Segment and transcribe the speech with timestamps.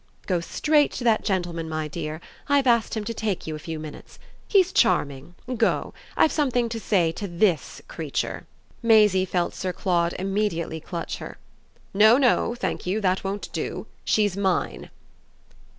[0.25, 3.77] "Go straight to that gentleman, my dear; I've asked him to take you a few
[3.77, 4.17] minutes.
[4.47, 5.93] He's charming go.
[6.17, 8.47] I've something to say to THIS creature."
[8.81, 11.37] Maisie felt Sir Claude immediately clutch her.
[11.93, 13.85] "No, no thank you: that won't do.
[14.03, 14.89] She's mine."